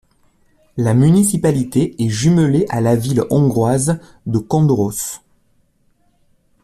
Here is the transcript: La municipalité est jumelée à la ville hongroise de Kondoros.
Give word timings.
La 0.77 0.95
municipalité 0.95 1.93
est 2.03 2.09
jumelée 2.09 2.65
à 2.69 2.81
la 2.81 2.95
ville 2.95 3.23
hongroise 3.29 3.99
de 4.25 4.39
Kondoros. 4.39 5.21